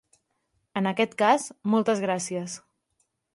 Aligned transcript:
En 0.81 0.91
aquest 0.91 1.13
cas, 1.19 1.45
moltes 1.75 2.03
gràcies! 2.07 2.57